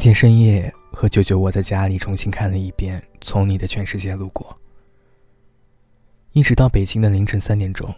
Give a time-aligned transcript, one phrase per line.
[0.00, 4.46] 天深夜，和舅舅窝在家里重新看了一遍《从你的全世界路过》，
[6.32, 7.94] 一直到北京的凌晨三点钟，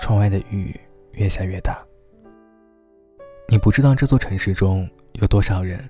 [0.00, 0.74] 窗外的雨
[1.12, 1.80] 越下越大。
[3.46, 5.88] 你不知道这座城市中有多少人，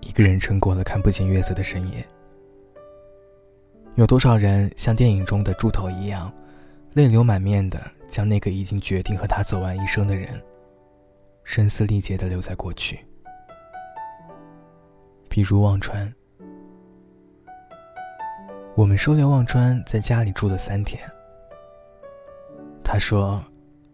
[0.00, 2.02] 一个人撑过了看不见月色的深夜，
[3.94, 6.32] 有多少人像电影中的猪头一样，
[6.94, 7.78] 泪流满面的
[8.08, 10.42] 将那个已经决定和他走完一生的人，
[11.44, 12.98] 声嘶力竭的留在过去。
[15.34, 16.14] 比如忘川，
[18.76, 21.02] 我们收留忘川在家里住了三天。
[22.84, 23.44] 他说，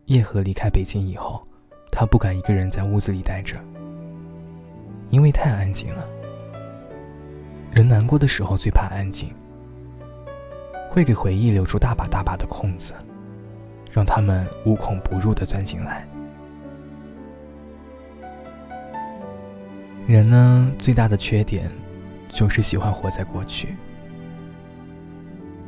[0.05, 1.43] 叶和离开北京以后，
[1.91, 3.57] 他不敢一个人在屋子里待着，
[5.09, 6.07] 因为太安静了。
[7.73, 9.35] 人难过的时候最怕安静，
[10.91, 12.93] 会给回忆留出大把大把的空子，
[13.91, 16.07] 让他们无孔不入的钻进来。
[20.07, 21.71] 人呢，最大的缺点
[22.29, 23.77] 就是喜欢活在过去。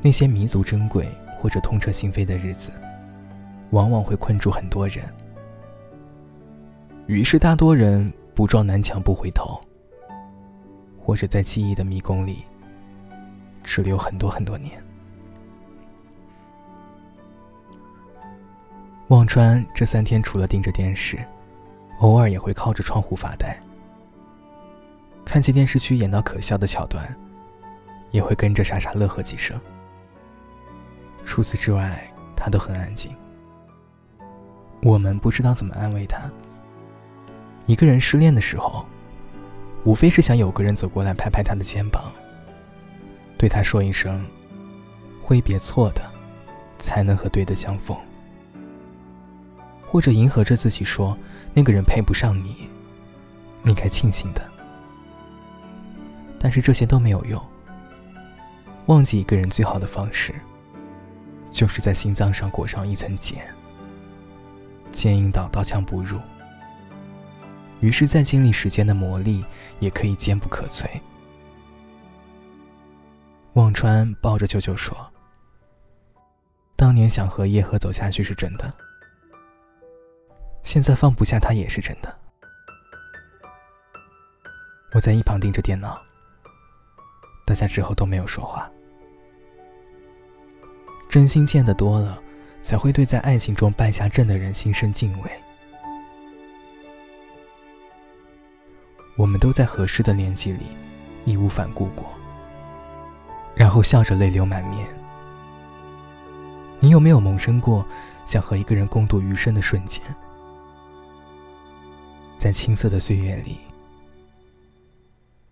[0.00, 1.08] 那些弥足珍贵
[1.38, 2.72] 或者痛彻心扉的日子，
[3.70, 5.04] 往往会困住很多人。
[7.06, 9.60] 于是，大多人不撞南墙不回头，
[10.98, 12.38] 或者在记忆的迷宫里
[13.62, 14.82] 滞留很多很多年。
[19.08, 21.18] 忘川这三天除了盯着电视，
[21.98, 23.56] 偶尔也会靠着窗户发呆。
[25.24, 27.14] 看见电视剧演到可笑的桥段，
[28.10, 29.58] 也会跟着傻傻乐呵几声。
[31.24, 33.14] 除此之外，他都很安静。
[34.82, 36.30] 我们不知道怎么安慰他。
[37.66, 38.84] 一个人失恋的时候，
[39.84, 42.12] 无非是想有个人走过来拍拍他的肩膀，
[43.38, 44.26] 对他说一声
[45.22, 46.02] ：“挥别错的，
[46.78, 47.96] 才能和对的相逢。”
[49.86, 51.16] 或者迎合着自己说
[51.54, 52.68] ：“那个人配不上你，
[53.62, 54.42] 你该庆幸的。”
[56.42, 57.40] 但是这些都没有用。
[58.86, 60.34] 忘记一个人最好的方式，
[61.52, 63.46] 就是在心脏上裹上一层茧，
[64.90, 66.20] 坚硬到刀枪不入。
[67.78, 69.44] 于是，再经历时间的磨砺，
[69.78, 70.88] 也可以坚不可摧。
[73.52, 74.96] 忘川抱着舅舅说
[76.74, 78.72] ：“当年想和叶赫走下去是真的，
[80.64, 82.18] 现在放不下他也是真的。”
[84.92, 86.02] 我在一旁盯着电脑。
[87.44, 88.70] 大家之后都没有说话。
[91.08, 92.22] 真心见得多了，
[92.62, 95.30] 才会对在爱情中败下阵的人心生敬畏。
[99.16, 100.68] 我们都在合适的年纪里
[101.26, 102.06] 义无反顾过，
[103.54, 104.88] 然后笑着泪流满面。
[106.80, 107.86] 你有没有萌生过
[108.24, 110.02] 想和一个人共度余生的瞬间？
[112.38, 113.58] 在青涩的岁月里，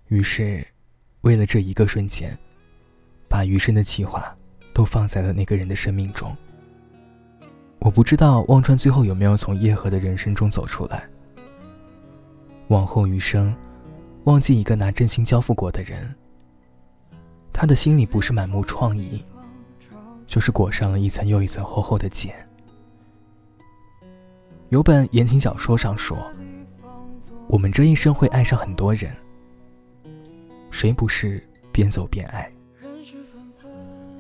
[0.09, 0.67] 于是。
[1.23, 2.37] 为了这一个瞬间，
[3.29, 4.37] 把余生的计划
[4.73, 6.35] 都放在了那个人的生命中。
[7.79, 11.09] 我不知道忘川最后有没有从叶河的人生中走出来。
[12.69, 13.55] 往后余生，
[14.25, 16.15] 忘记一个拿真心交付过的人，
[17.53, 19.23] 他的心里不是满目疮痍，
[20.27, 22.35] 就是裹上了一层又一层厚厚的茧。
[24.69, 26.17] 有本言情小说上说，
[27.49, 29.15] 我们这一生会爱上很多人。
[30.81, 32.51] 谁不是边走边爱？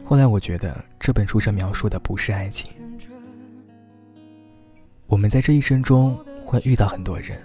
[0.04, 2.70] 后来我觉得这本书上描述的不是爱情。
[5.06, 7.42] 我们在这一生中会遇到很多人，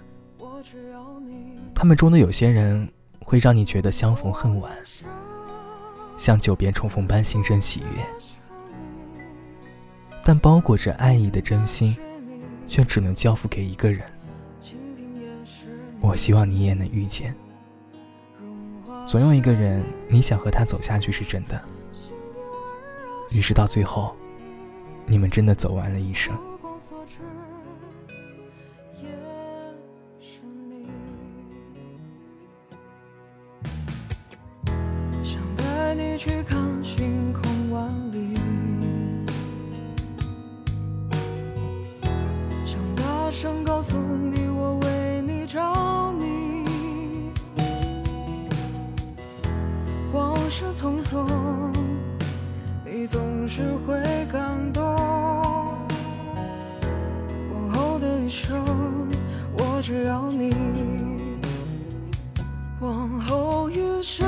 [1.74, 2.86] 他们中的有些人
[3.24, 4.70] 会让你觉得相逢恨晚，
[6.18, 8.04] 像久别重逢般心生喜悦，
[10.22, 11.96] 但包裹着爱意的真心，
[12.68, 14.04] 却只能交付给一个人。
[16.02, 17.34] 我希望你也能遇见。
[19.06, 21.62] 总有一个人，你想和他走下去是真的，
[23.30, 24.16] 于是到最后，
[25.06, 26.36] 你们真的走完了一生。
[35.22, 36.75] 想带你去看
[53.06, 54.82] 总是会感动。
[57.52, 58.64] 往后的余生，
[59.56, 60.54] 我只要你。
[62.80, 64.26] 往后余生，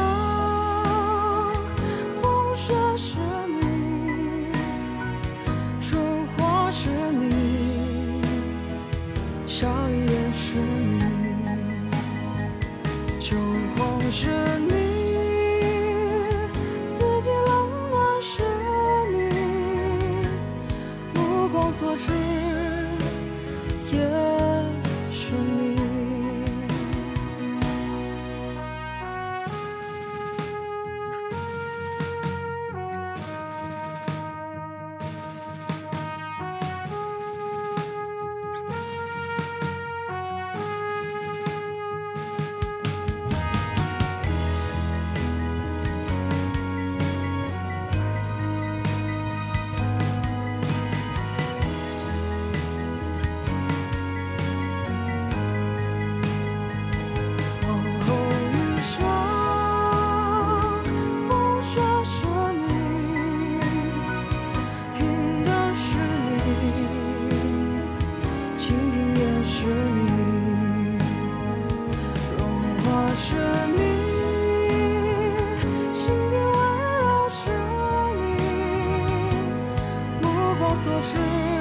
[80.78, 81.57] 所知